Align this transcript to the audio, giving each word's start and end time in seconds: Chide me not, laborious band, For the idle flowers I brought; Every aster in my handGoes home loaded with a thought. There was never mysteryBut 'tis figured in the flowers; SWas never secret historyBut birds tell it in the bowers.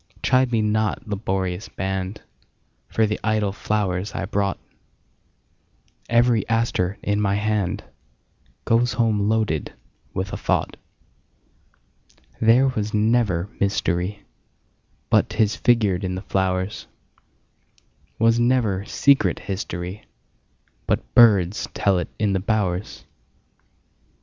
Chide 0.23 0.51
me 0.51 0.63
not, 0.63 1.07
laborious 1.07 1.69
band, 1.69 2.23
For 2.87 3.05
the 3.05 3.19
idle 3.23 3.51
flowers 3.51 4.15
I 4.15 4.25
brought; 4.25 4.57
Every 6.09 6.43
aster 6.49 6.97
in 7.03 7.21
my 7.21 7.37
handGoes 7.37 8.95
home 8.95 9.29
loaded 9.29 9.73
with 10.11 10.33
a 10.33 10.37
thought. 10.37 10.75
There 12.39 12.69
was 12.69 12.95
never 12.95 13.47
mysteryBut 13.59 14.17
'tis 15.29 15.55
figured 15.55 16.03
in 16.03 16.15
the 16.15 16.23
flowers; 16.23 16.87
SWas 18.19 18.39
never 18.39 18.83
secret 18.85 19.37
historyBut 19.37 20.01
birds 21.13 21.67
tell 21.75 21.99
it 21.99 22.09
in 22.17 22.33
the 22.33 22.39
bowers. 22.39 23.05